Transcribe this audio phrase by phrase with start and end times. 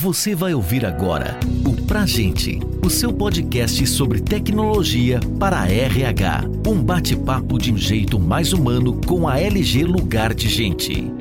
[0.00, 6.44] Você vai ouvir agora o Pra Gente, o seu podcast sobre tecnologia para a RH.
[6.64, 11.12] Um bate-papo de um jeito mais humano com a LG Lugar de Gente.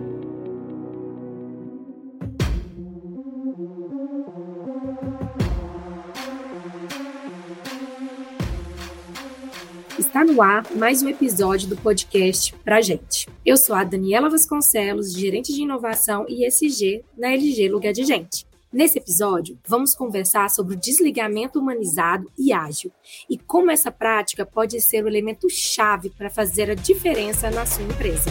[9.98, 13.28] Está no ar mais um episódio do podcast Pra Gente.
[13.44, 18.47] Eu sou a Daniela Vasconcelos, gerente de inovação e ESG na LG Lugar de Gente.
[18.72, 22.92] Nesse episódio, vamos conversar sobre o desligamento humanizado e ágil
[23.30, 27.84] e como essa prática pode ser o elemento chave para fazer a diferença na sua
[27.84, 28.30] empresa.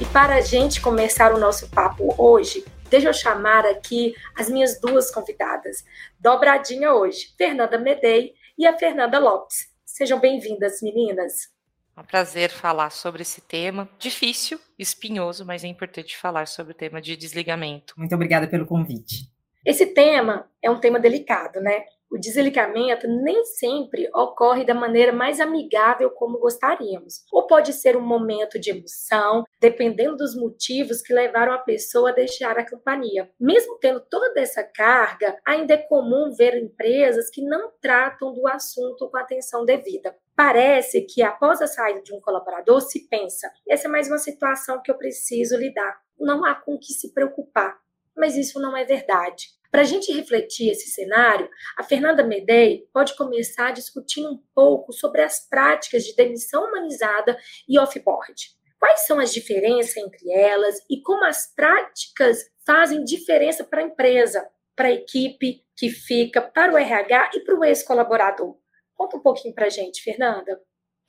[0.00, 4.80] E para a gente começar o nosso papo hoje, deixa eu chamar aqui as minhas
[4.80, 5.84] duas convidadas,
[6.18, 9.68] dobradinha hoje, Fernanda Medei e a Fernanda Lopes.
[9.84, 11.50] Sejam bem-vindas, meninas.
[11.96, 16.76] É um prazer falar sobre esse tema difícil, espinhoso, mas é importante falar sobre o
[16.76, 17.94] tema de desligamento.
[17.96, 19.30] Muito obrigada pelo convite.
[19.64, 21.84] Esse tema é um tema delicado, né?
[22.10, 27.24] O desligamento nem sempre ocorre da maneira mais amigável como gostaríamos.
[27.30, 32.14] Ou pode ser um momento de emoção, dependendo dos motivos que levaram a pessoa a
[32.14, 33.30] deixar a companhia.
[33.38, 39.08] Mesmo tendo toda essa carga, ainda é comum ver empresas que não tratam do assunto
[39.08, 40.16] com atenção devida.
[40.42, 44.80] Parece que após a saída de um colaborador se pensa: essa é mais uma situação
[44.82, 46.00] que eu preciso lidar.
[46.18, 47.78] Não há com que se preocupar.
[48.16, 49.50] Mas isso não é verdade.
[49.70, 55.20] Para a gente refletir esse cenário, a Fernanda Medei pode começar discutindo um pouco sobre
[55.20, 57.38] as práticas de demissão humanizada
[57.68, 58.56] e offboard.
[58.78, 64.48] Quais são as diferenças entre elas e como as práticas fazem diferença para a empresa,
[64.74, 68.59] para a equipe que fica, para o RH e para o ex-colaborador?
[69.00, 70.60] Conta um pouquinho para gente, Fernanda.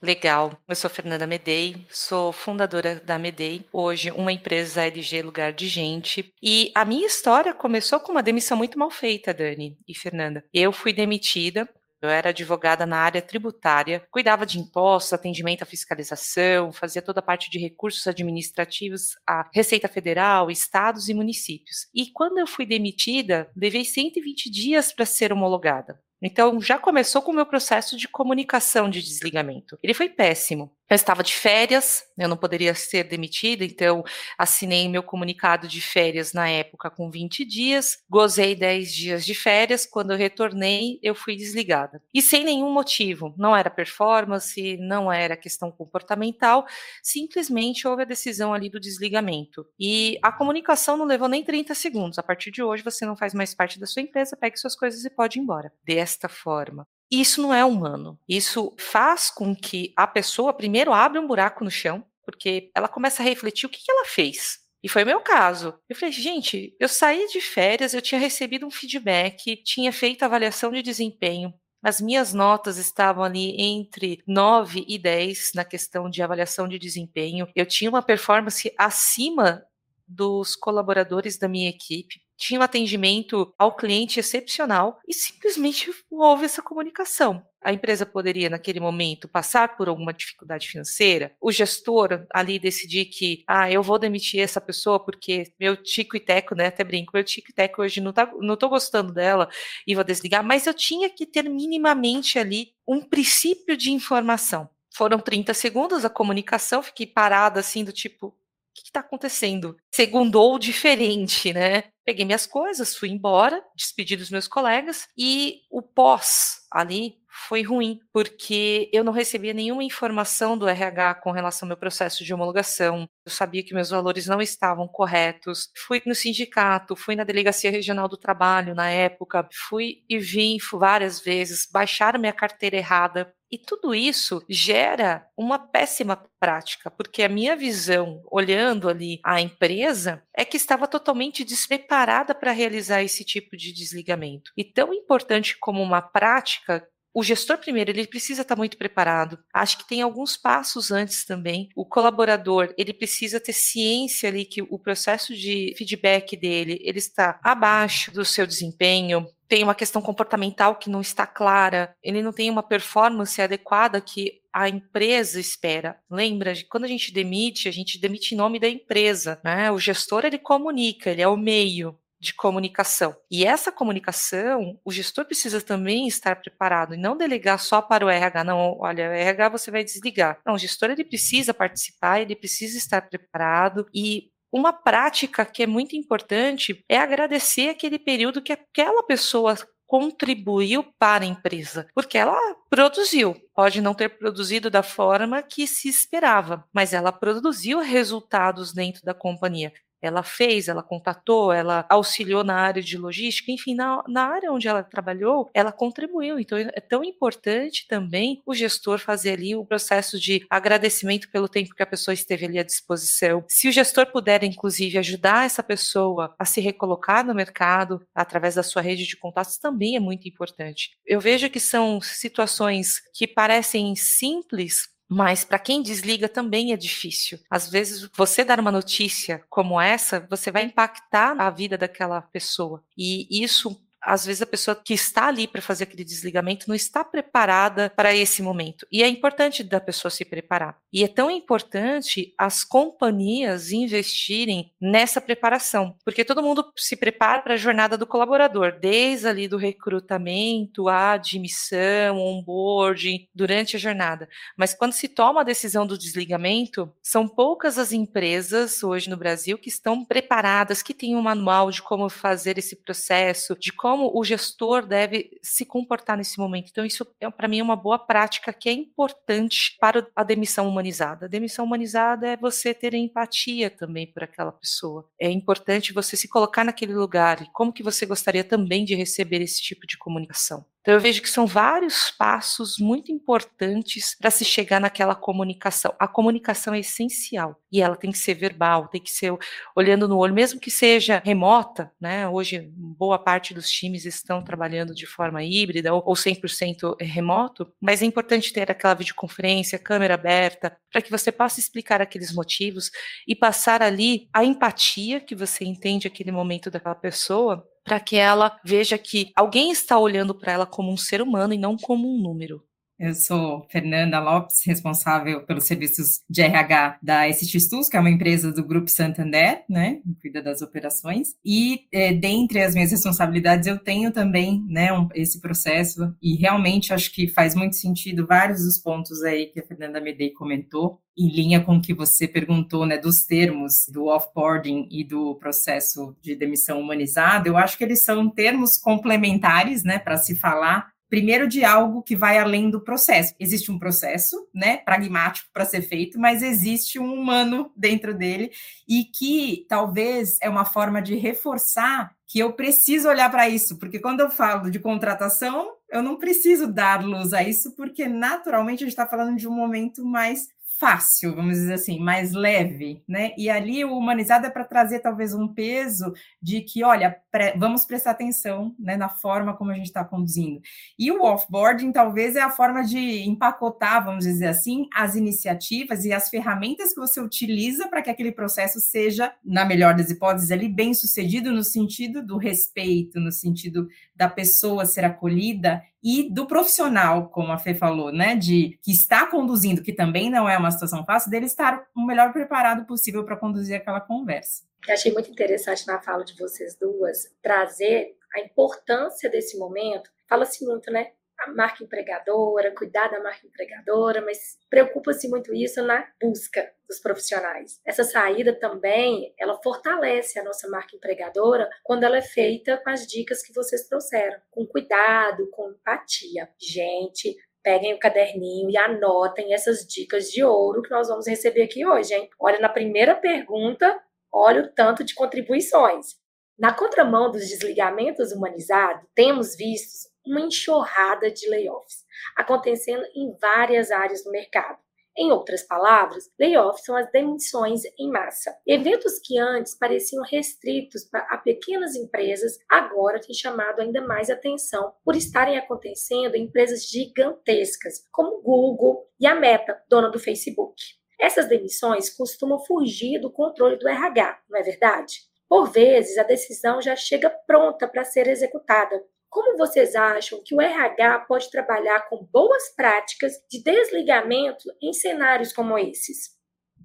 [0.02, 0.58] Legal.
[0.66, 6.34] Eu sou Fernanda Medei, sou fundadora da Medei, hoje uma empresa LG Lugar de Gente.
[6.42, 10.42] E a minha história começou com uma demissão muito mal feita, Dani e Fernanda.
[10.54, 11.68] Eu fui demitida
[12.02, 17.24] eu era advogada na área tributária, cuidava de impostos, atendimento à fiscalização, fazia toda a
[17.24, 21.88] parte de recursos administrativos à Receita Federal, estados e municípios.
[21.94, 26.02] E quando eu fui demitida, levei 120 dias para ser homologada.
[26.22, 29.78] Então, já começou com o meu processo de comunicação de desligamento.
[29.82, 30.72] Ele foi péssimo.
[30.92, 34.04] Eu estava de férias, eu não poderia ser demitida, então
[34.38, 39.86] assinei meu comunicado de férias na época com 20 dias, gozei 10 dias de férias,
[39.86, 42.04] quando eu retornei, eu fui desligada.
[42.14, 46.66] E sem nenhum motivo, não era performance, não era questão comportamental,
[47.02, 49.66] simplesmente houve a decisão ali do desligamento.
[49.80, 52.20] E a comunicação não levou nem 30 segundos.
[52.20, 55.06] A partir de hoje você não faz mais parte da sua empresa, pegue suas coisas
[55.06, 55.72] e pode ir embora.
[55.86, 56.86] Desta forma.
[57.12, 58.18] Isso não é humano.
[58.28, 63.22] Isso faz com que a pessoa primeiro abra um buraco no chão, porque ela começa
[63.22, 64.60] a refletir o que, que ela fez.
[64.82, 65.78] E foi o meu caso.
[65.90, 70.72] Eu falei, gente, eu saí de férias, eu tinha recebido um feedback, tinha feito avaliação
[70.72, 71.54] de desempenho.
[71.84, 77.48] As minhas notas estavam ali entre 9 e 10 na questão de avaliação de desempenho.
[77.56, 79.64] Eu tinha uma performance acima
[80.08, 86.62] dos colaboradores da minha equipe tinha um atendimento ao cliente excepcional e simplesmente houve essa
[86.62, 87.46] comunicação.
[87.64, 93.44] A empresa poderia, naquele momento, passar por alguma dificuldade financeira, o gestor ali decidir que,
[93.46, 97.24] ah, eu vou demitir essa pessoa porque meu tico e teco, né, até brinco, meu
[97.24, 99.48] tico e teco hoje não, tá, não tô gostando dela
[99.86, 104.68] e vou desligar, mas eu tinha que ter minimamente ali um princípio de informação.
[104.94, 108.36] Foram 30 segundos a comunicação, fiquei parada assim, do tipo,
[108.74, 109.76] que está acontecendo?
[109.94, 111.86] Segundou diferente, né?
[112.06, 118.00] Peguei minhas coisas, fui embora, despedi dos meus colegas e o pós ali foi ruim,
[118.12, 123.08] porque eu não recebia nenhuma informação do RH com relação ao meu processo de homologação.
[123.26, 125.70] Eu sabia que meus valores não estavam corretos.
[125.78, 131.22] Fui no sindicato, fui na delegacia regional do trabalho na época, fui e vim várias
[131.22, 137.56] vezes, baixaram minha carteira errada, e tudo isso gera uma péssima prática, porque a minha
[137.56, 143.74] visão, olhando ali a empresa, é que estava totalmente despreparada para realizar esse tipo de
[143.74, 144.52] desligamento.
[144.56, 149.38] E tão importante como uma prática o gestor primeiro ele precisa estar muito preparado.
[149.54, 151.70] Acho que tem alguns passos antes também.
[151.76, 157.40] O colaborador ele precisa ter ciência ali que o processo de feedback dele ele está
[157.44, 159.26] abaixo do seu desempenho.
[159.48, 161.94] Tem uma questão comportamental que não está clara.
[162.02, 165.98] Ele não tem uma performance adequada que a empresa espera.
[166.10, 169.72] Lembra, quando a gente demite, a gente demite em nome da empresa, né?
[169.72, 173.16] O gestor ele comunica, ele é o meio de comunicação.
[173.32, 178.10] E essa comunicação, o gestor precisa também estar preparado e não delegar só para o
[178.10, 178.44] RH.
[178.44, 180.40] Não, olha, o RH você vai desligar.
[180.46, 185.68] Não, o gestor ele precisa participar, ele precisa estar preparado e uma prática que é
[185.68, 189.56] muito importante é agradecer aquele período que aquela pessoa
[189.88, 192.38] contribuiu para a empresa, porque ela
[192.70, 193.36] produziu.
[193.54, 199.14] Pode não ter produzido da forma que se esperava, mas ela produziu resultados dentro da
[199.14, 204.52] companhia ela fez, ela contatou, ela auxiliou na área de logística, enfim, na, na área
[204.52, 206.40] onde ela trabalhou, ela contribuiu.
[206.40, 211.76] Então, é tão importante também o gestor fazer ali o processo de agradecimento pelo tempo
[211.76, 213.44] que a pessoa esteve ali à disposição.
[213.48, 218.64] Se o gestor puder, inclusive, ajudar essa pessoa a se recolocar no mercado através da
[218.64, 220.92] sua rede de contatos, também é muito importante.
[221.06, 227.38] Eu vejo que são situações que parecem simples, mas para quem desliga também é difícil.
[227.50, 232.82] Às vezes, você dar uma notícia como essa, você vai impactar a vida daquela pessoa.
[232.98, 237.04] E isso às vezes a pessoa que está ali para fazer aquele desligamento não está
[237.04, 238.88] preparada para esse momento.
[238.92, 240.78] E é importante da pessoa se preparar.
[240.92, 247.54] E é tão importante as companhias investirem nessa preparação, porque todo mundo se prepara para
[247.54, 254.28] a jornada do colaborador, desde ali do recrutamento, a admissão, onboarding, durante a jornada.
[254.58, 259.58] Mas quando se toma a decisão do desligamento, são poucas as empresas hoje no Brasil
[259.58, 264.10] que estão preparadas, que têm um manual de como fazer esse processo, de como como
[264.18, 266.70] o gestor deve se comportar nesse momento.
[266.72, 270.66] Então, isso é, para mim é uma boa prática que é importante para a demissão
[270.66, 271.26] humanizada.
[271.26, 275.10] A demissão humanizada é você ter empatia também por aquela pessoa.
[275.20, 279.42] É importante você se colocar naquele lugar e como que você gostaria também de receber
[279.42, 280.66] esse tipo de comunicação.
[280.82, 285.94] Então eu vejo que são vários passos muito importantes para se chegar naquela comunicação.
[286.00, 289.32] A comunicação é essencial e ela tem que ser verbal, tem que ser
[289.76, 292.28] olhando no olho, mesmo que seja remota, né?
[292.28, 298.06] Hoje boa parte dos times estão trabalhando de forma híbrida ou 100% remoto, mas é
[298.06, 302.90] importante ter aquela videoconferência, câmera aberta, para que você possa explicar aqueles motivos
[303.28, 308.60] e passar ali a empatia que você entende aquele momento daquela pessoa para que ela
[308.64, 312.22] veja que alguém está olhando para ela como um ser humano e não como um
[312.22, 312.64] número.
[313.02, 317.58] Eu sou Fernanda Lopes, responsável pelos serviços de RH da ST
[317.90, 321.30] que é uma empresa do Grupo Santander, né, que cuida das operações.
[321.44, 326.16] E é, dentre as minhas responsabilidades, eu tenho também, né, um, esse processo.
[326.22, 330.30] E realmente acho que faz muito sentido vários dos pontos aí que a Fernanda Medei
[330.30, 335.34] comentou, em linha com o que você perguntou, né, dos termos do offboarding e do
[335.40, 337.50] processo de demissão humanizada.
[337.50, 342.16] Eu acho que eles são termos complementares, né, para se falar primeiro de algo que
[342.16, 343.36] vai além do processo.
[343.38, 348.50] Existe um processo, né, pragmático para ser feito, mas existe um humano dentro dele
[348.88, 354.00] e que talvez é uma forma de reforçar que eu preciso olhar para isso, porque
[354.00, 358.88] quando eu falo de contratação, eu não preciso dar luz a isso, porque naturalmente a
[358.88, 360.48] gente está falando de um momento mais
[360.82, 363.34] fácil, vamos dizer assim, mais leve, né?
[363.38, 366.12] E ali o humanizado é para trazer talvez um peso
[366.42, 370.60] de que, olha, pre vamos prestar atenção né, na forma como a gente está conduzindo.
[370.98, 372.98] E o offboarding talvez é a forma de
[373.30, 378.32] empacotar, vamos dizer assim, as iniciativas e as ferramentas que você utiliza para que aquele
[378.32, 383.88] processo seja, na melhor das hipóteses, ali bem sucedido no sentido do respeito, no sentido
[384.22, 389.26] da pessoa ser acolhida e do profissional, como a Fê falou, né, de que está
[389.26, 393.36] conduzindo, que também não é uma situação fácil, dele estar o melhor preparado possível para
[393.36, 394.62] conduzir aquela conversa.
[394.88, 400.12] Eu achei muito interessante na fala de vocês duas trazer a importância desse momento.
[400.30, 401.14] Fala-se muito, né?
[401.42, 407.80] A marca empregadora, cuidar da marca empregadora, mas preocupa-se muito isso na busca dos profissionais.
[407.86, 413.08] Essa saída também, ela fortalece a nossa marca empregadora quando ela é feita com as
[413.08, 416.50] dicas que vocês trouxeram, com cuidado, com empatia.
[416.60, 421.86] Gente, peguem o caderninho e anotem essas dicas de ouro que nós vamos receber aqui
[421.86, 422.30] hoje, hein?
[422.40, 424.00] Olha na primeira pergunta,
[424.32, 426.20] olha o tanto de contribuições.
[426.58, 434.24] Na contramão dos desligamentos humanizados, temos visto uma enxurrada de layoffs acontecendo em várias áreas
[434.24, 434.80] do mercado.
[435.18, 438.56] Em outras palavras, layoffs são as demissões em massa.
[438.66, 445.16] Eventos que antes pareciam restritos a pequenas empresas, agora têm chamado ainda mais atenção por
[445.16, 450.82] estarem acontecendo em empresas gigantescas, como Google e a Meta, dona do Facebook.
[451.20, 455.30] Essas demissões costumam fugir do controle do RH, não é verdade?
[455.48, 460.62] Por vezes, a decisão já chega pronta para ser executada, como vocês acham que o
[460.62, 466.40] RH pode trabalhar com boas práticas de desligamento em cenários como esses?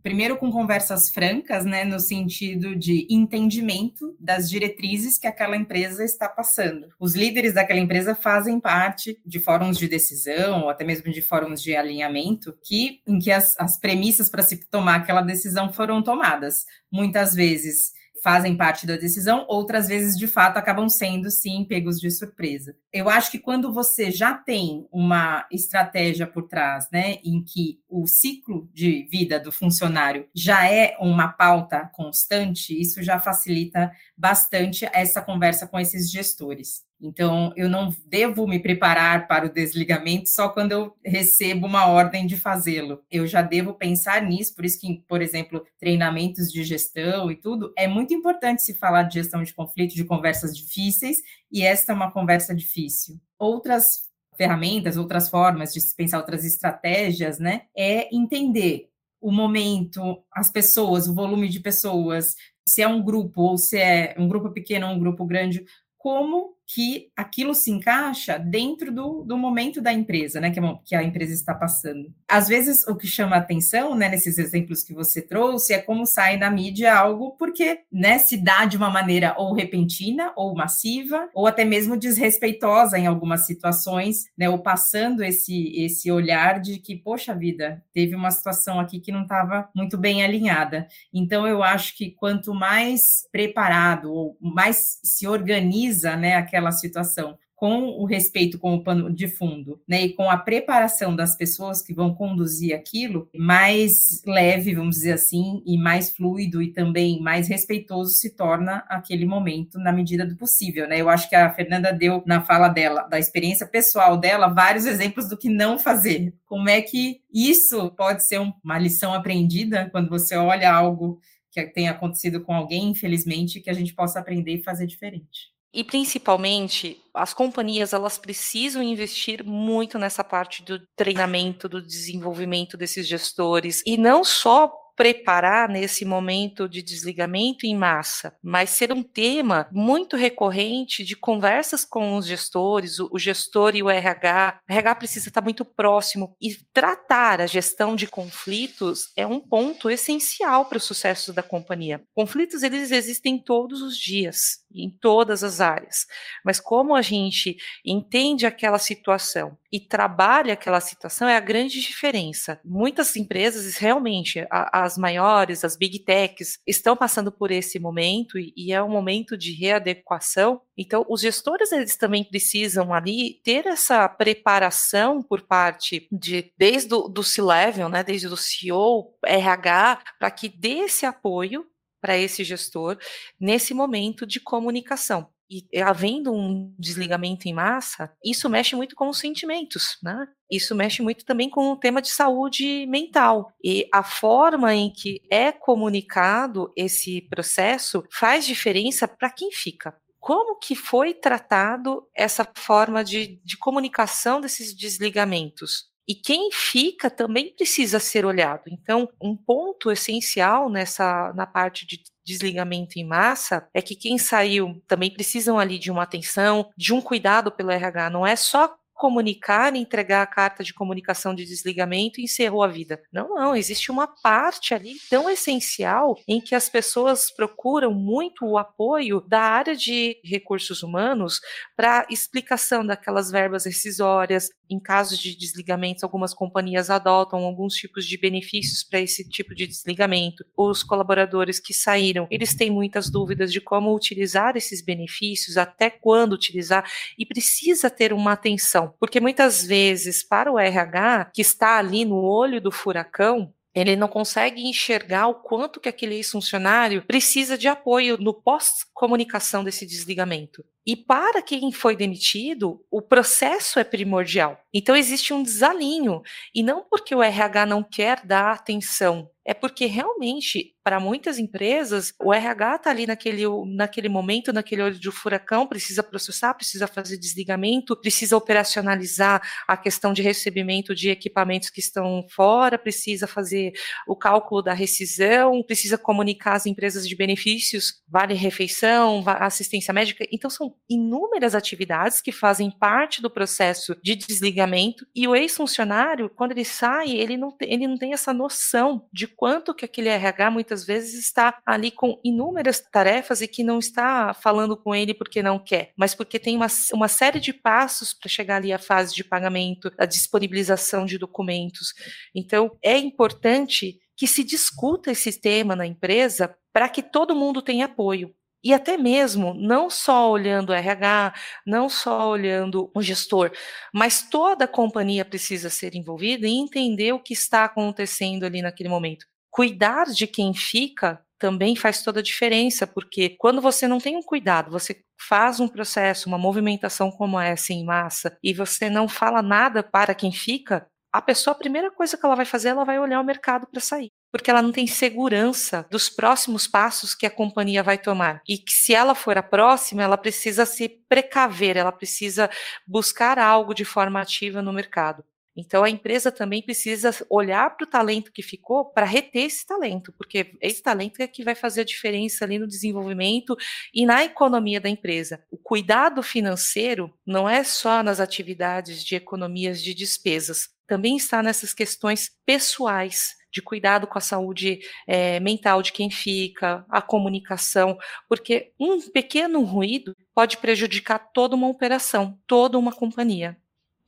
[0.06, 6.28] primeiro com conversas francas, né, no sentido de entendimento das diretrizes que aquela empresa está
[6.28, 6.86] passando.
[7.00, 11.60] Os líderes daquela empresa fazem parte de fóruns de decisão, ou até mesmo de fóruns
[11.60, 16.64] de alinhamento, que, em que as, as premissas para se tomar aquela decisão foram tomadas.
[16.88, 17.90] Muitas vezes
[18.26, 22.74] fazem parte da decisão, outras vezes, de fato, acabam sendo, sim, pegos de surpresa.
[22.92, 28.04] Eu acho que quando você já tem uma estratégia por trás, né, em que o
[28.08, 35.22] ciclo de vida do funcionário já é uma pauta constante, isso já facilita bastante essa
[35.22, 36.85] conversa com esses gestores.
[37.00, 42.26] Então, eu não devo me preparar para o desligamento só quando eu recebo uma ordem
[42.26, 43.02] de fazê-lo.
[43.10, 47.72] Eu já devo pensar nisso, por isso que, por exemplo, treinamentos de gestão e tudo,
[47.76, 51.18] é muito importante se falar de gestão de conflito, de conversas difíceis,
[51.52, 53.20] e esta é uma conversa difícil.
[53.38, 58.88] Outras ferramentas, outras formas de pensar outras estratégias, né, é entender
[59.20, 62.34] o momento, as pessoas, o volume de pessoas,
[62.68, 65.64] se é um grupo ou se é um grupo pequeno ou um grupo grande,
[65.96, 70.94] como que aquilo se encaixa dentro do, do momento da empresa, né, que, é que
[70.96, 72.12] a empresa está passando.
[72.28, 76.36] Às vezes, o que chama atenção, né, nesses exemplos que você trouxe, é como sai
[76.36, 81.46] na mídia algo porque, né, se dá de uma maneira ou repentina, ou massiva, ou
[81.46, 87.32] até mesmo desrespeitosa em algumas situações, né, ou passando esse, esse olhar de que, poxa
[87.32, 90.88] vida, teve uma situação aqui que não estava muito bem alinhada.
[91.14, 97.88] Então, eu acho que quanto mais preparado, ou mais se organiza, né, aquela situação com
[97.98, 101.94] o respeito com o pano de fundo, né, e com a preparação das pessoas que
[101.94, 108.12] vão conduzir aquilo, mais leve, vamos dizer assim, e mais fluido e também mais respeitoso
[108.12, 111.00] se torna aquele momento na medida do possível, né?
[111.00, 115.26] Eu acho que a Fernanda deu na fala dela, da experiência pessoal dela, vários exemplos
[115.26, 116.34] do que não fazer.
[116.44, 121.20] Como é que isso pode ser uma lição aprendida quando você olha algo
[121.50, 125.55] que tem acontecido com alguém, infelizmente, que a gente possa aprender e fazer diferente.
[125.76, 133.06] E principalmente, as companhias elas precisam investir muito nessa parte do treinamento, do desenvolvimento desses
[133.06, 133.82] gestores.
[133.84, 140.16] E não só preparar nesse momento de desligamento em massa, mas ser um tema muito
[140.16, 144.60] recorrente de conversas com os gestores, o, gestor e o RH.
[144.68, 149.90] O RH precisa estar muito próximo e tratar a gestão de conflitos é um ponto
[149.90, 152.02] essencial para o sucesso da companhia.
[152.14, 156.06] Conflitos eles existem todos os dias, em todas as áreas,
[156.44, 162.58] mas como a gente entende aquela situação e trabalha aquela situação é a grande diferença.
[162.64, 168.72] Muitas empresas realmente a, as maiores, as big techs, estão passando por esse momento e,
[168.72, 170.60] é um momento de readequação.
[170.76, 177.08] Então, os gestores eles também precisam ali ter essa preparação por parte de desde o
[177.08, 181.66] do C-level, né, desde o CEO, RH, para que dê esse apoio
[182.00, 182.96] para esse gestor
[183.40, 185.28] nesse momento de comunicação.
[185.48, 190.26] E havendo um desligamento em massa, isso mexe muito com os sentimentos, né?
[190.50, 193.52] Isso mexe muito também com o tema de saúde mental.
[193.62, 199.94] E a forma em que é comunicado esse processo faz diferença para quem fica
[200.26, 205.84] como que foi tratado essa forma de, de, comunicação desses desligamentos.
[206.08, 208.62] E quem fica também precisa ser olhado.
[208.68, 214.82] Então, um ponto essencial nessa na parte de desligamento em massa, é que quem saiu
[214.88, 218.10] também precisam ali de uma atenção, de um cuidado pelo RH.
[218.10, 223.00] Não é só comunicar, entregar a carta de comunicação de desligamento e encerrou a vida.
[223.12, 228.56] Não, não, existe uma parte ali tão essencial em que as pessoas procuram muito o
[228.56, 231.40] apoio da área de recursos humanos
[231.76, 234.48] para explicação daquelas verbas rescisórias.
[234.68, 239.66] Em casos de desligamentos, algumas companhias adotam alguns tipos de benefícios para esse tipo de
[239.66, 240.44] desligamento.
[240.56, 246.32] Os colaboradores que saíram, eles têm muitas dúvidas de como utilizar esses benefícios, até quando
[246.32, 252.04] utilizar, e precisa ter uma atenção porque muitas vezes, para o RH, que está ali
[252.04, 257.68] no olho do furacão, ele não consegue enxergar o quanto que aquele ex-funcionário precisa de
[257.68, 260.64] apoio no pós-comunicação desse desligamento.
[260.86, 264.58] E para quem foi demitido, o processo é primordial.
[264.72, 266.22] Então existe um desalinho,
[266.54, 272.12] e não porque o RH não quer dar atenção, é porque realmente, para muitas empresas,
[272.20, 273.44] o RH está ali naquele,
[273.76, 280.12] naquele momento, naquele olho de furacão, precisa processar, precisa fazer desligamento, precisa operacionalizar a questão
[280.12, 283.72] de recebimento de equipamentos que estão fora, precisa fazer
[284.08, 290.26] o cálculo da rescisão, precisa comunicar as empresas de benefícios, vale refeição, assistência médica.
[290.32, 296.50] Então, são inúmeras atividades que fazem parte do processo de desligamento e o ex-funcionário, quando
[296.50, 300.84] ele sai, ele não, ele não tem essa noção de quanto que aquele RH muitas
[300.84, 305.58] vezes está ali com inúmeras tarefas e que não está falando com ele porque não
[305.58, 309.22] quer, mas porque tem uma, uma série de passos para chegar ali à fase de
[309.22, 311.92] pagamento, a disponibilização de documentos.
[312.34, 317.84] Então, é importante que se discuta esse tema na empresa para que todo mundo tenha
[317.84, 318.34] apoio.
[318.66, 321.32] E até mesmo, não só olhando o RH,
[321.64, 323.52] não só olhando o gestor,
[323.94, 328.88] mas toda a companhia precisa ser envolvida e entender o que está acontecendo ali naquele
[328.88, 329.24] momento.
[329.52, 334.22] Cuidar de quem fica também faz toda a diferença, porque quando você não tem um
[334.22, 339.42] cuidado, você faz um processo, uma movimentação como essa em massa, e você não fala
[339.42, 342.98] nada para quem fica, a pessoa, a primeira coisa que ela vai fazer, ela vai
[342.98, 344.10] olhar o mercado para sair.
[344.30, 348.42] Porque ela não tem segurança dos próximos passos que a companhia vai tomar.
[348.48, 352.50] E que se ela for a próxima, ela precisa se precaver, ela precisa
[352.86, 355.24] buscar algo de forma ativa no mercado.
[355.56, 360.12] Então a empresa também precisa olhar para o talento que ficou para reter esse talento,
[360.12, 363.56] porque esse talento é que vai fazer a diferença ali no desenvolvimento
[363.94, 365.42] e na economia da empresa.
[365.50, 371.72] O cuidado financeiro não é só nas atividades de economias de despesas, também está nessas
[371.72, 377.96] questões pessoais de cuidado com a saúde é, mental de quem fica, a comunicação,
[378.28, 383.56] porque um pequeno ruído pode prejudicar toda uma operação, toda uma companhia.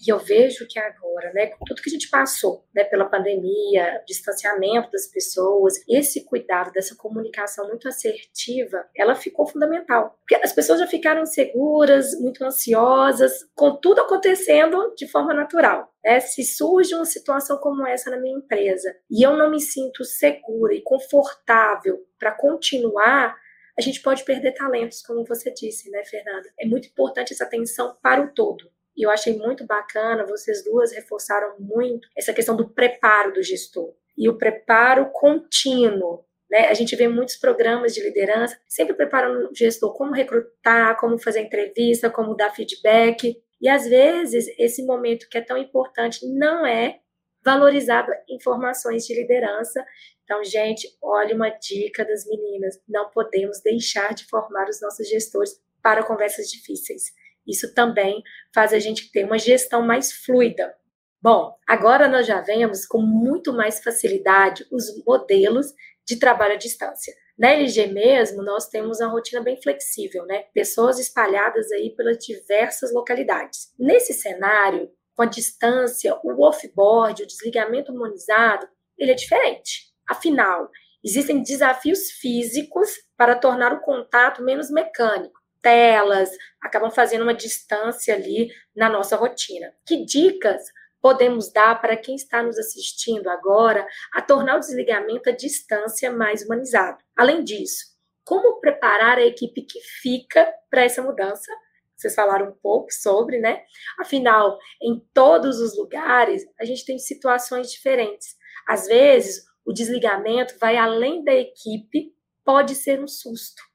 [0.07, 4.01] E eu vejo que agora, né, com tudo que a gente passou, né, pela pandemia,
[4.07, 10.17] distanciamento das pessoas, esse cuidado dessa comunicação muito assertiva, ela ficou fundamental.
[10.21, 15.93] Porque as pessoas já ficaram inseguras, muito ansiosas, com tudo acontecendo de forma natural.
[16.09, 16.21] Né?
[16.21, 20.73] Se surge uma situação como essa na minha empresa e eu não me sinto segura
[20.73, 23.37] e confortável para continuar,
[23.79, 26.49] a gente pode perder talentos, como você disse, né, Fernanda?
[26.59, 28.71] É muito importante essa atenção para o todo.
[28.97, 33.93] E eu achei muito bacana, vocês duas reforçaram muito essa questão do preparo do gestor
[34.17, 36.25] e o preparo contínuo.
[36.51, 36.69] Né?
[36.69, 41.41] A gente vê muitos programas de liderança sempre preparando o gestor como recrutar, como fazer
[41.41, 43.37] entrevista, como dar feedback.
[43.61, 47.01] E às vezes esse momento que é tão importante não é
[47.45, 49.85] valorizado em formações de liderança.
[50.25, 55.61] Então, gente, olha uma dica das meninas: não podemos deixar de formar os nossos gestores
[55.83, 57.13] para conversas difíceis.
[57.47, 58.23] Isso também
[58.55, 60.75] faz a gente ter uma gestão mais fluida.
[61.21, 65.73] Bom, agora nós já vemos com muito mais facilidade os modelos
[66.07, 67.13] de trabalho à distância.
[67.39, 70.45] Na LG mesmo, nós temos uma rotina bem flexível, né?
[70.53, 73.73] Pessoas espalhadas aí pelas diversas localidades.
[73.79, 79.93] Nesse cenário, com a distância, o offboard, o desligamento humanizado, ele é diferente.
[80.09, 80.69] Afinal,
[81.05, 88.49] existem desafios físicos para tornar o contato menos mecânico telas, acabam fazendo uma distância ali
[88.75, 89.73] na nossa rotina.
[89.87, 90.63] Que dicas
[91.01, 96.43] podemos dar para quem está nos assistindo agora a tornar o desligamento à distância mais
[96.43, 96.99] humanizado?
[97.17, 101.51] Além disso, como preparar a equipe que fica para essa mudança?
[101.97, 103.63] Vocês falaram um pouco sobre, né?
[103.99, 108.37] Afinal, em todos os lugares, a gente tem situações diferentes.
[108.69, 113.69] Às vezes, o desligamento vai além da equipe, pode ser um susto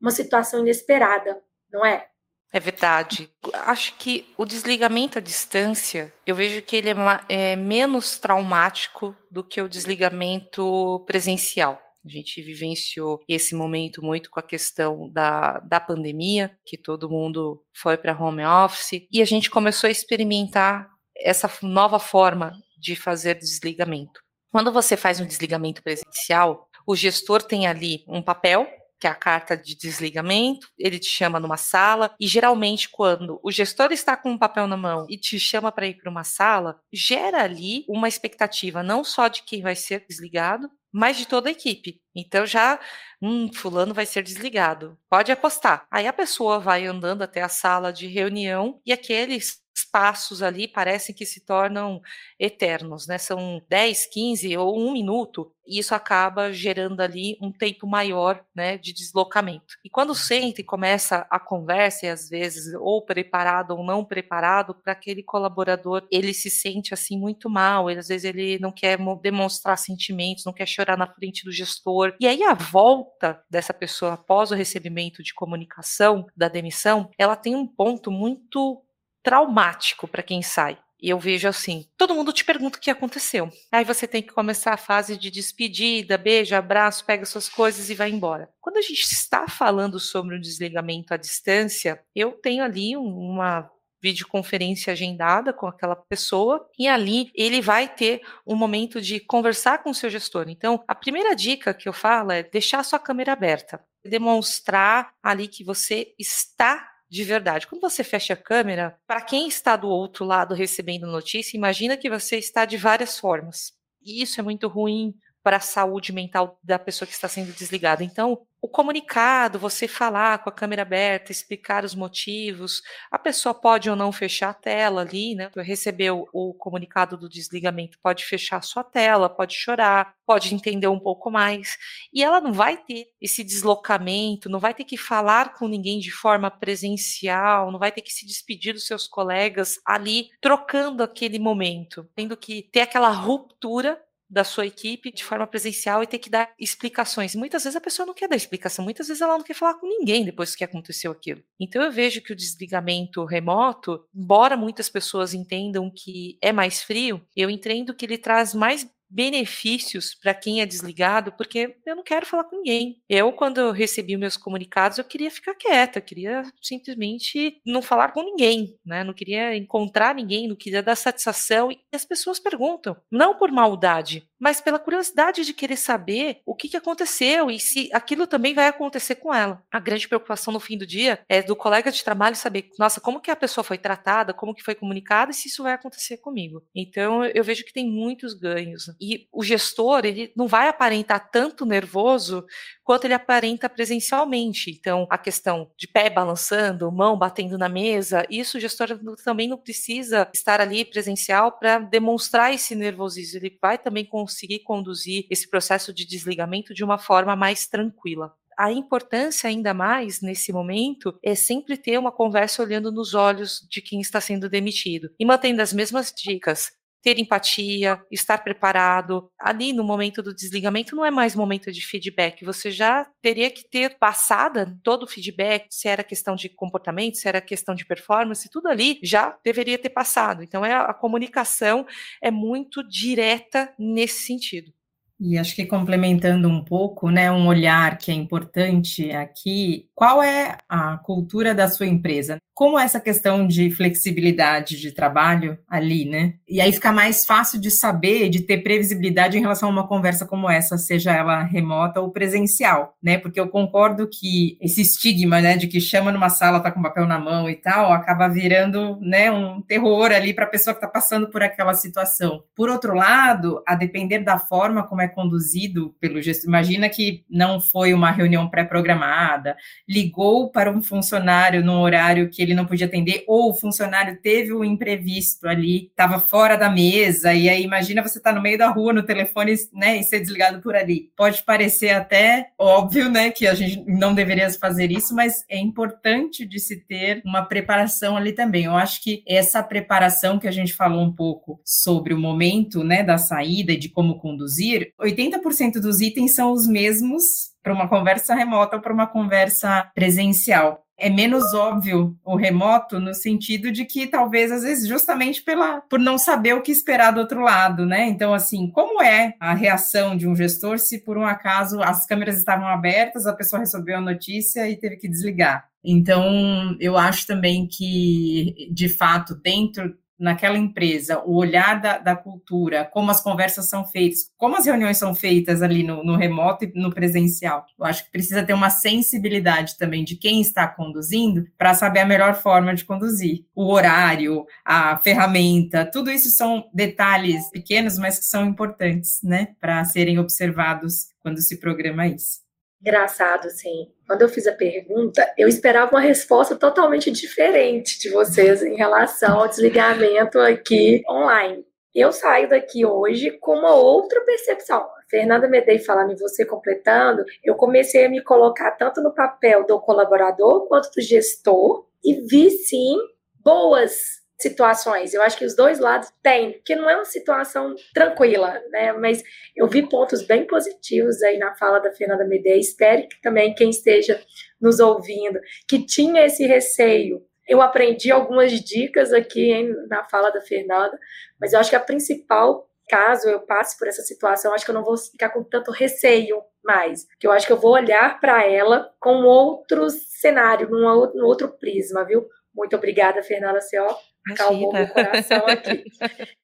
[0.00, 1.40] uma situação inesperada,
[1.70, 2.08] não é?
[2.52, 3.30] É verdade.
[3.52, 6.94] Acho que o desligamento à distância, eu vejo que ele é,
[7.28, 11.80] é, menos traumático do que o desligamento presencial.
[12.04, 17.62] A gente vivenciou esse momento muito com a questão da, da pandemia, que todo mundo
[17.74, 23.34] foi para home office, e a gente começou a experimentar essa nova forma de fazer
[23.34, 24.20] desligamento.
[24.50, 28.66] Quando você faz um desligamento presencial, o gestor tem ali um papel
[29.00, 33.50] que é a carta de desligamento, ele te chama numa sala, e geralmente quando o
[33.50, 36.78] gestor está com um papel na mão e te chama para ir para uma sala,
[36.92, 41.52] gera ali uma expectativa não só de quem vai ser desligado, mas de toda a
[41.52, 42.00] equipe.
[42.14, 42.78] Então já,
[43.22, 44.98] hum, fulano vai ser desligado.
[45.08, 45.86] Pode apostar.
[45.90, 51.14] Aí a pessoa vai andando até a sala de reunião e aqueles espaços ali parecem
[51.14, 52.00] que se tornam
[52.38, 53.18] eternos, né?
[53.18, 58.76] São 10, 15 ou um minuto, e isso acaba gerando ali um tempo maior, né,
[58.76, 59.76] de deslocamento.
[59.84, 64.74] E quando senta e começa a conversa, e às vezes ou preparado ou não preparado,
[64.74, 68.98] para aquele colaborador, ele se sente assim muito mal, ele, às vezes ele não quer
[69.22, 72.14] demonstrar sentimentos, não quer chorar na frente do gestor.
[72.20, 77.54] E aí a volta dessa pessoa após o recebimento de comunicação da demissão, ela tem
[77.54, 78.82] um ponto muito
[79.22, 80.78] traumático para quem sai.
[81.02, 83.50] E eu vejo assim: todo mundo te pergunta o que aconteceu.
[83.72, 87.94] Aí você tem que começar a fase de despedida, beijo, abraço, pega suas coisas e
[87.94, 88.50] vai embora.
[88.60, 93.70] Quando a gente está falando sobre o desligamento à distância, eu tenho ali uma
[94.02, 99.90] videoconferência agendada com aquela pessoa e ali ele vai ter um momento de conversar com
[99.90, 100.46] o seu gestor.
[100.48, 105.46] Então, a primeira dica que eu falo é deixar a sua câmera aberta, demonstrar ali
[105.48, 107.66] que você está de verdade.
[107.66, 112.08] Quando você fecha a câmera, para quem está do outro lado recebendo notícia, imagina que
[112.08, 113.72] você está de várias formas.
[114.02, 118.04] E isso é muito ruim para a saúde mental da pessoa que está sendo desligada.
[118.04, 123.88] Então, o comunicado, você falar com a câmera aberta, explicar os motivos, a pessoa pode
[123.88, 125.50] ou não fechar a tela ali, né?
[125.56, 131.00] Recebeu o comunicado do desligamento, pode fechar a sua tela, pode chorar, pode entender um
[131.00, 131.78] pouco mais,
[132.12, 136.10] e ela não vai ter esse deslocamento, não vai ter que falar com ninguém de
[136.10, 142.06] forma presencial, não vai ter que se despedir dos seus colegas ali, trocando aquele momento,
[142.14, 143.98] tendo que ter aquela ruptura
[144.30, 147.34] da sua equipe de forma presencial e ter que dar explicações.
[147.34, 149.88] Muitas vezes a pessoa não quer dar explicação, muitas vezes ela não quer falar com
[149.88, 151.42] ninguém depois que aconteceu aquilo.
[151.58, 157.20] Então eu vejo que o desligamento remoto, embora muitas pessoas entendam que é mais frio,
[157.34, 162.24] eu entendo que ele traz mais benefícios para quem é desligado, porque eu não quero
[162.24, 163.02] falar com ninguém.
[163.08, 168.12] Eu, quando eu recebi meus comunicados, eu queria ficar quieta, eu queria simplesmente não falar
[168.12, 169.02] com ninguém, né?
[169.02, 171.70] Não queria encontrar ninguém, não queria dar satisfação.
[171.72, 176.68] E as pessoas perguntam, não por maldade, mas pela curiosidade de querer saber o que,
[176.68, 179.62] que aconteceu e se aquilo também vai acontecer com ela.
[179.70, 183.20] A grande preocupação no fim do dia é do colega de trabalho saber, nossa, como
[183.20, 186.62] que a pessoa foi tratada, como que foi comunicada e se isso vai acontecer comigo.
[186.74, 188.90] Então, eu vejo que tem muitos ganhos.
[189.00, 192.44] E o gestor, ele não vai aparentar tanto nervoso
[192.82, 194.70] quanto ele aparenta presencialmente.
[194.70, 198.88] Então, a questão de pé balançando, mão batendo na mesa, isso o gestor
[199.24, 203.38] também não precisa estar ali presencial para demonstrar esse nervosismo.
[203.38, 208.32] Ele vai também conseguir conduzir esse processo de desligamento de uma forma mais tranquila.
[208.56, 213.80] A importância ainda mais nesse momento é sempre ter uma conversa olhando nos olhos de
[213.80, 216.70] quem está sendo demitido e mantendo as mesmas dicas
[217.02, 219.30] ter empatia, estar preparado.
[219.38, 223.68] Ali no momento do desligamento não é mais momento de feedback, você já teria que
[223.68, 228.50] ter passada todo o feedback, se era questão de comportamento, se era questão de performance,
[228.50, 230.42] tudo ali já deveria ter passado.
[230.42, 231.86] Então é a comunicação
[232.22, 234.72] é muito direta nesse sentido.
[235.20, 240.56] E acho que complementando um pouco, né, um olhar que é importante aqui, qual é
[240.66, 242.38] a cultura da sua empresa?
[242.54, 246.34] Como é essa questão de flexibilidade de trabalho ali, né?
[246.48, 250.26] E aí fica mais fácil de saber, de ter previsibilidade em relação a uma conversa
[250.26, 253.16] como essa, seja ela remota ou presencial, né?
[253.16, 257.06] Porque eu concordo que esse estigma, né, de que chama numa sala, tá com papel
[257.06, 260.88] na mão e tal, acaba virando, né, um terror ali para a pessoa que está
[260.88, 262.42] passando por aquela situação.
[262.54, 266.48] Por outro lado, a depender da forma como é conduzido pelo gestor.
[266.48, 269.56] Imagina que não foi uma reunião pré-programada,
[269.88, 274.52] ligou para um funcionário num horário que ele não podia atender, ou o funcionário teve
[274.52, 278.58] um imprevisto ali, estava fora da mesa, e aí imagina você estar tá no meio
[278.58, 281.10] da rua no telefone né, e ser desligado por ali.
[281.16, 286.46] Pode parecer até óbvio, né, que a gente não deveria fazer isso, mas é importante
[286.46, 288.64] de se ter uma preparação ali também.
[288.64, 293.02] Eu acho que essa preparação que a gente falou um pouco sobre o momento, né,
[293.02, 298.34] da saída e de como conduzir, 80% dos itens são os mesmos para uma conversa
[298.34, 300.84] remota ou para uma conversa presencial.
[300.98, 305.98] É menos óbvio o remoto no sentido de que talvez às vezes justamente pela por
[305.98, 308.06] não saber o que esperar do outro lado, né?
[308.06, 312.36] Então assim, como é a reação de um gestor se por um acaso as câmeras
[312.36, 315.70] estavam abertas, a pessoa recebeu a notícia e teve que desligar?
[315.82, 322.84] Então, eu acho também que, de fato, dentro naquela empresa, o olhar da, da, cultura,
[322.84, 326.72] como as conversas são feitas, como as reuniões são feitas ali no, no, remoto e
[326.74, 327.64] no presencial.
[327.78, 332.06] Eu acho que precisa ter uma sensibilidade também de quem está conduzindo para saber a
[332.06, 333.46] melhor forma de conduzir.
[333.54, 339.82] O horário, a ferramenta, tudo isso são detalhes pequenos, mas que são importantes, né, para
[339.84, 342.49] serem observados quando se programa isso.
[342.80, 343.92] Engraçado, assim.
[344.06, 349.40] Quando eu fiz a pergunta, eu esperava uma resposta totalmente diferente de vocês em relação
[349.40, 351.64] ao desligamento aqui online.
[351.94, 354.88] Eu saio daqui hoje com uma outra percepção.
[355.10, 359.80] Fernanda Medei falando em você completando, eu comecei a me colocar tanto no papel do
[359.80, 362.96] colaborador quanto do gestor e vi sim
[363.42, 365.12] boas situações.
[365.12, 368.92] Eu acho que os dois lados têm, porque não é uma situação tranquila, né?
[368.94, 369.22] Mas
[369.54, 372.58] eu vi pontos bem positivos aí na fala da Fernanda Medei.
[372.58, 374.20] Espero que também quem esteja
[374.60, 377.22] nos ouvindo, que tinha esse receio.
[377.48, 380.98] Eu aprendi algumas dicas aqui hein, na fala da Fernanda,
[381.40, 384.74] mas eu acho que a principal caso eu passe por essa situação, acho que eu
[384.74, 388.44] não vou ficar com tanto receio mais, que eu acho que eu vou olhar para
[388.44, 392.26] ela com outro cenário, num outro prisma, viu?
[392.54, 393.60] Muito obrigada, Fernanda.
[393.60, 393.94] Você ó,
[394.28, 395.84] acalmou meu coração aqui.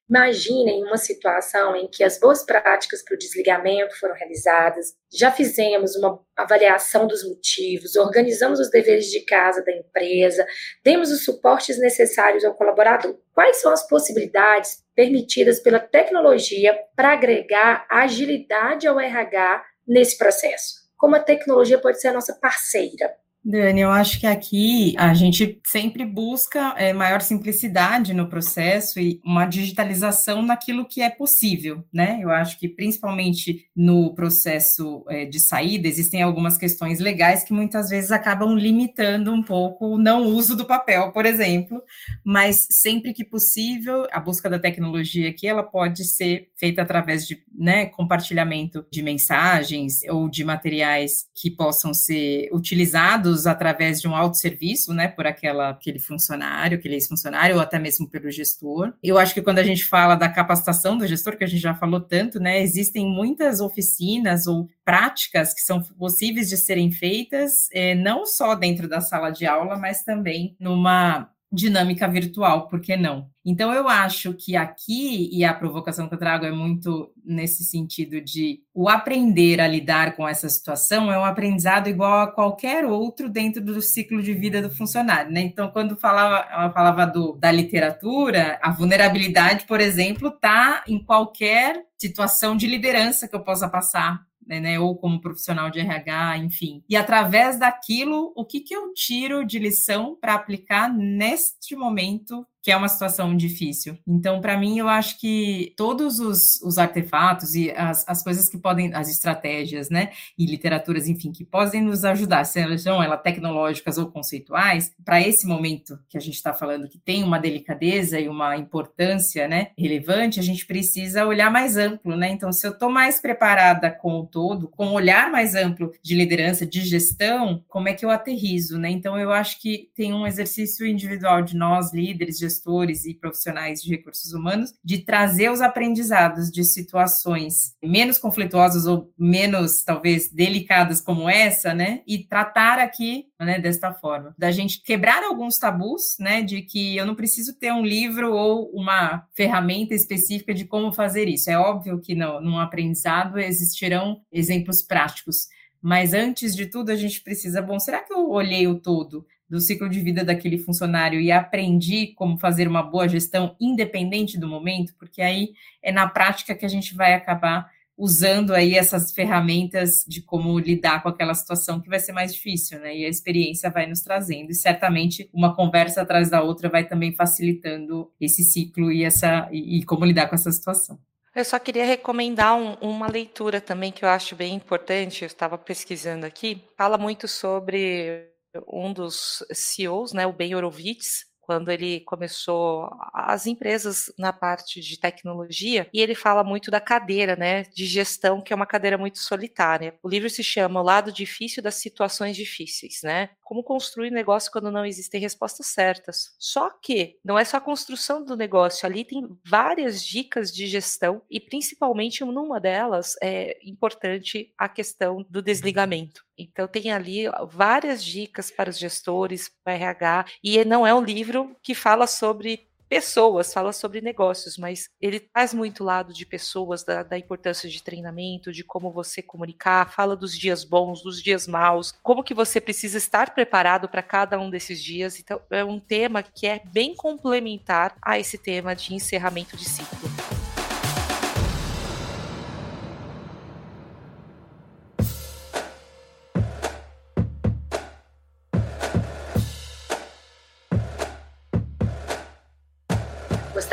[0.09, 5.95] Imaginem uma situação em que as boas práticas para o desligamento foram realizadas, já fizemos
[5.95, 10.45] uma avaliação dos motivos, organizamos os deveres de casa da empresa,
[10.83, 13.17] demos os suportes necessários ao colaborador.
[13.33, 20.87] Quais são as possibilidades permitidas pela tecnologia para agregar agilidade ao RH nesse processo?
[20.95, 23.13] Como a tecnologia pode ser a nossa parceira?
[23.49, 29.21] Dani, eu acho que aqui a gente sempre busca é, maior simplicidade no processo e
[29.23, 32.19] uma digitalização naquilo que é possível, né?
[32.21, 37.87] Eu acho que principalmente no processo é, de saída existem algumas questões legais que muitas
[37.87, 41.81] vezes acabam limitando um pouco o não uso do papel, por exemplo,
[42.25, 47.41] mas sempre que possível a busca da tecnologia aqui ela pode ser feita através de
[47.57, 54.93] né, compartilhamento de mensagens ou de materiais que possam ser utilizados através de um autosserviço,
[54.93, 58.93] né, por aquela, aquele funcionário, aquele ex-funcionário, ou até mesmo pelo gestor.
[59.03, 61.75] Eu acho que quando a gente fala da capacitação do gestor, que a gente já
[61.75, 67.93] falou tanto, né, existem muitas oficinas ou práticas que são possíveis de serem feitas, é,
[67.93, 73.29] não só dentro da sala de aula, mas também numa dinâmica virtual, por que não?
[73.45, 78.19] Então, eu acho que aqui, e a provocação que eu trago é muito nesse sentido
[78.19, 83.29] de o aprender a lidar com essa situação é um aprendizado igual a qualquer outro
[83.29, 85.39] dentro do ciclo de vida do funcionário, né?
[85.41, 91.85] Então, quando falava, ela falava do, da literatura, a vulnerabilidade, por exemplo, está em qualquer
[91.97, 96.83] situação de liderança que eu possa passar né, né, ou como profissional de RH, enfim.
[96.89, 102.71] E através daquilo, o que, que eu tiro de lição para aplicar neste momento que
[102.73, 103.97] é uma situação difícil.
[104.05, 108.57] Então, para mim, eu acho que todos os, os artefatos e as, as, coisas que
[108.57, 114.11] podem, as estratégias, né, e literaturas, enfim, que podem nos ajudar, sejam elas tecnológicas ou
[114.11, 118.57] conceituais, para esse momento que a gente está falando, que tem uma delicadeza e uma
[118.57, 122.29] importância, né, relevante, a gente precisa olhar mais amplo, né?
[122.31, 126.15] Então, se eu estou mais preparada com o todo, com um olhar mais amplo de
[126.15, 128.89] liderança, de gestão, como é que eu aterrizo, né?
[128.89, 133.81] Então, eu acho que tem um exercício individual de nós, líderes, gestores, gestores e profissionais
[133.81, 140.99] de recursos humanos de trazer os aprendizados de situações menos conflituosas ou menos, talvez, delicadas
[140.99, 142.01] como essa, né?
[142.07, 144.35] E tratar aqui, né, desta forma.
[144.37, 146.41] Da gente quebrar alguns tabus, né?
[146.41, 151.27] De que eu não preciso ter um livro ou uma ferramenta específica de como fazer
[151.27, 151.49] isso.
[151.49, 155.47] É óbvio que no, num aprendizado existirão exemplos práticos.
[155.81, 159.25] Mas antes de tudo, a gente precisa, bom, será que eu olhei o todo?
[159.49, 164.47] Do ciclo de vida daquele funcionário e aprendi como fazer uma boa gestão independente do
[164.47, 170.05] momento, porque aí é na prática que a gente vai acabar usando aí essas ferramentas
[170.07, 172.95] de como lidar com aquela situação que vai ser mais difícil, né?
[172.95, 177.11] E a experiência vai nos trazendo, e certamente uma conversa atrás da outra vai também
[177.13, 180.99] facilitando esse ciclo e essa e, e como lidar com essa situação.
[181.35, 185.23] Eu só queria recomendar um, uma leitura também que eu acho bem importante.
[185.23, 186.63] Eu estava pesquisando aqui.
[186.75, 188.27] Fala muito sobre
[188.67, 194.99] um dos CEOs, né, o Ben Horowitz, quando ele começou as empresas na parte de
[194.99, 199.19] tecnologia, e ele fala muito da cadeira, né, de gestão, que é uma cadeira muito
[199.19, 199.97] solitária.
[200.03, 203.29] O livro se chama O Lado Difícil das Situações Difíceis, né?
[203.41, 206.35] Como construir negócio quando não existem respostas certas.
[206.37, 211.21] Só que não é só a construção do negócio, ali tem várias dicas de gestão
[211.31, 216.26] e principalmente numa delas é importante a questão do desligamento.
[216.37, 221.55] Então tem ali várias dicas para os gestores, para RH, e não é um livro
[221.63, 227.03] que fala sobre pessoas, fala sobre negócios, mas ele traz muito lado de pessoas, da,
[227.03, 231.93] da, importância de treinamento, de como você comunicar, fala dos dias bons, dos dias maus,
[232.01, 235.19] como que você precisa estar preparado para cada um desses dias.
[235.19, 240.16] Então, é um tema que é bem complementar a esse tema de encerramento de ciclo.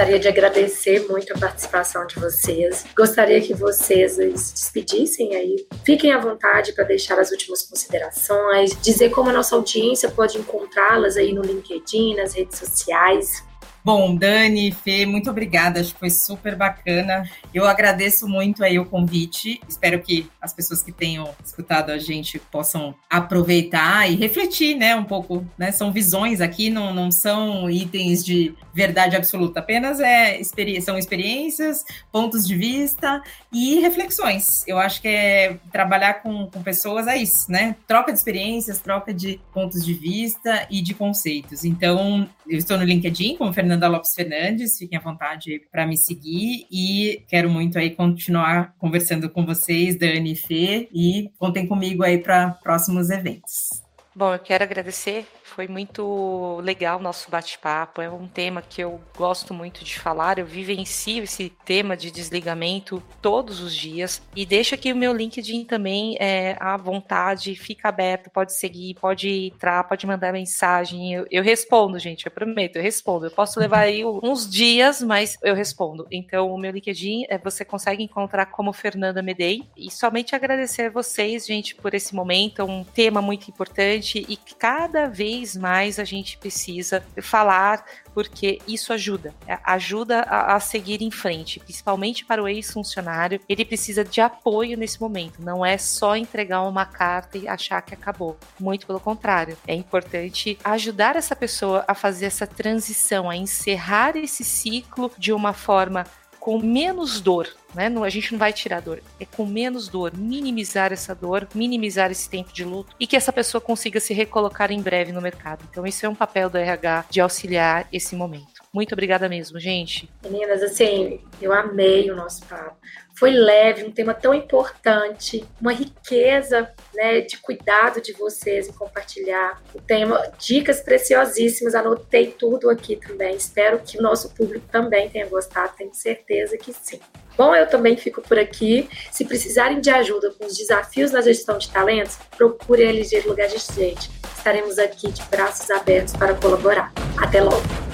[0.05, 2.85] Gostaria de agradecer muito a participação de vocês.
[2.95, 5.67] Gostaria que vocês se despedissem aí.
[5.83, 11.17] Fiquem à vontade para deixar as últimas considerações, dizer como a nossa audiência pode encontrá-las
[11.17, 13.43] aí no LinkedIn, nas redes sociais.
[13.85, 17.29] Bom, Dani, Fê, muito obrigada, acho que foi super bacana.
[17.53, 19.61] Eu agradeço muito aí o convite.
[19.69, 25.05] Espero que as pessoas que tenham escutado a gente possam aproveitar e refletir, né, um
[25.05, 25.71] pouco, né?
[25.71, 30.41] São visões aqui, não, não são itens de verdade absoluta, apenas é
[30.83, 34.67] são experiências, pontos de vista e reflexões.
[34.67, 37.77] Eu acho que é trabalhar com, com pessoas é isso, né?
[37.87, 41.65] Troca de experiências, troca de pontos de vista e de conceitos.
[41.67, 46.67] Então, eu estou no LinkedIn como Fernanda Lopes Fernandes, fiquem à vontade para me seguir
[46.71, 52.19] e quero muito aí continuar conversando com vocês, Dani e Fê, e contem comigo aí
[52.19, 53.83] para próximos eventos.
[54.15, 58.01] Bom, eu quero agradecer foi muito legal o nosso bate-papo.
[58.01, 60.39] É um tema que eu gosto muito de falar.
[60.39, 64.23] Eu vivencio esse tema de desligamento todos os dias.
[64.35, 69.53] E deixo aqui o meu LinkedIn também é, à vontade, fica aberto, pode seguir, pode
[69.55, 71.13] entrar, pode mandar mensagem.
[71.13, 73.27] Eu, eu respondo, gente, eu prometo, eu respondo.
[73.27, 76.07] Eu posso levar aí uns dias, mas eu respondo.
[76.11, 79.63] Então, o meu LinkedIn é, você consegue encontrar como Fernanda Medei.
[79.77, 82.63] E somente agradecer a vocês, gente, por esse momento.
[82.63, 88.59] É um tema muito importante e cada vez vez mais a gente precisa falar, porque
[88.69, 93.41] isso ajuda, é, ajuda a, a seguir em frente, principalmente para o ex-funcionário.
[93.49, 97.95] Ele precisa de apoio nesse momento, não é só entregar uma carta e achar que
[97.95, 98.39] acabou.
[98.59, 104.45] Muito pelo contrário, é importante ajudar essa pessoa a fazer essa transição, a encerrar esse
[104.45, 106.05] ciclo de uma forma
[106.39, 107.93] com menos dor, né?
[108.05, 112.29] a gente não vai tirar dor, é com menos dor, minimizar essa dor, minimizar esse
[112.29, 115.65] tempo de luto e que essa pessoa consiga se recolocar em breve no mercado.
[115.71, 118.65] Então, esse é um papel do RH de auxiliar esse momento.
[118.73, 120.11] Muito obrigada mesmo, gente.
[120.25, 122.77] Meninas, assim, eu amei o nosso papo.
[123.17, 129.63] Foi leve, um tema tão importante, uma riqueza né, de cuidado de vocês em compartilhar
[129.73, 133.37] o tema, dicas preciosíssimas, anotei tudo aqui também.
[133.37, 136.99] Espero que o nosso público também tenha gostado, tenho certeza que sim.
[137.37, 138.89] Bom, eu também fico por aqui.
[139.11, 143.49] Se precisarem de ajuda com os desafios na gestão de talentos, procure a LG Lugar
[143.49, 144.11] de Gente.
[144.37, 146.93] Estaremos aqui de braços abertos para colaborar.
[147.17, 147.94] Até logo!